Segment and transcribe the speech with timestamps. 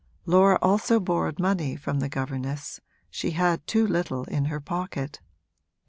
[0.25, 5.21] Laura also borrowed money from the governess she had too little in her pocket.